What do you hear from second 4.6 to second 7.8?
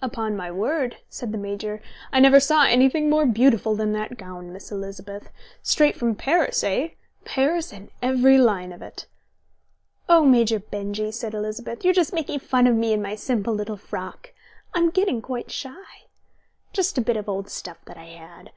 Elizabeth. Straight from Paris, eh? Paris